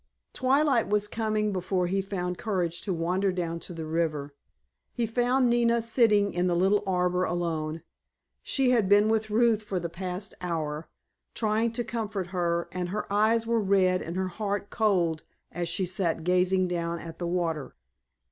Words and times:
Twilight 0.33 0.87
was 0.89 1.07
coming 1.07 1.53
before 1.53 1.85
he 1.85 2.01
found 2.01 2.39
courage 2.39 2.81
to 2.81 2.91
wander 2.91 3.31
down 3.31 3.59
to 3.59 3.71
the 3.71 3.85
river. 3.85 4.33
He 4.91 5.05
found 5.05 5.47
Nina 5.47 5.79
sitting 5.79 6.33
in 6.33 6.47
the 6.47 6.55
little 6.55 6.83
arbor 6.87 7.23
alone. 7.23 7.83
She 8.41 8.71
had 8.71 8.89
been 8.89 9.09
with 9.09 9.29
Ruth 9.29 9.61
for 9.61 9.79
the 9.79 9.89
past 9.89 10.33
hour, 10.41 10.89
trying 11.35 11.71
to 11.73 11.83
comfort 11.83 12.29
her, 12.33 12.67
and 12.71 12.89
her 12.89 13.05
eyes 13.13 13.45
were 13.45 13.61
red 13.61 14.01
and 14.01 14.15
her 14.17 14.29
heart 14.29 14.71
cold 14.71 15.21
as 15.51 15.69
she 15.69 15.85
sat 15.85 16.23
gazing 16.23 16.67
down 16.67 16.97
at 16.97 17.19
the 17.19 17.27
water. 17.27 17.75